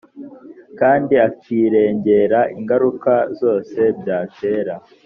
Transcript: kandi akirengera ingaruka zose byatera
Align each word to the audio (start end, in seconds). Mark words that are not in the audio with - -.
kandi 0.79 1.13
akirengera 1.27 2.39
ingaruka 2.57 3.13
zose 3.39 3.79
byatera 3.99 4.73